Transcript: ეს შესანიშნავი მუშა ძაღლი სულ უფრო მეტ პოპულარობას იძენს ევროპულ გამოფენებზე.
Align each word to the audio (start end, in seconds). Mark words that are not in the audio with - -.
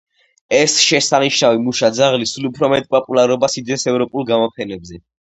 ეს 0.59 0.75
შესანიშნავი 0.83 1.59
მუშა 1.65 1.89
ძაღლი 1.97 2.27
სულ 2.31 2.47
უფრო 2.49 2.69
მეტ 2.71 2.87
პოპულარობას 2.95 3.57
იძენს 3.61 3.85
ევროპულ 3.93 4.25
გამოფენებზე. 4.31 4.99